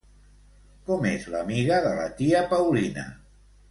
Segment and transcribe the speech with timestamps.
[0.87, 3.11] Com és l'amiga de la tia Paulina?